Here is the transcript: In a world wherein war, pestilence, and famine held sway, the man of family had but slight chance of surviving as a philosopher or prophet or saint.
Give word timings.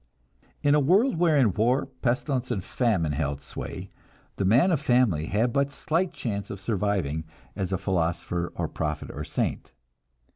In 0.63 0.73
a 0.73 0.79
world 0.79 1.19
wherein 1.19 1.53
war, 1.53 1.85
pestilence, 2.01 2.49
and 2.49 2.63
famine 2.63 3.11
held 3.11 3.39
sway, 3.43 3.91
the 4.37 4.45
man 4.45 4.71
of 4.71 4.81
family 4.81 5.27
had 5.27 5.53
but 5.53 5.71
slight 5.71 6.11
chance 6.11 6.49
of 6.49 6.59
surviving 6.59 7.23
as 7.55 7.71
a 7.71 7.77
philosopher 7.77 8.51
or 8.55 8.67
prophet 8.67 9.11
or 9.11 9.23
saint. 9.23 9.73